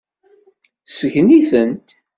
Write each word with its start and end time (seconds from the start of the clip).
Sgen-itent. 0.97 1.89